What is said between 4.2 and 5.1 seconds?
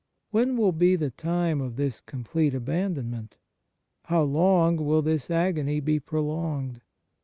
long will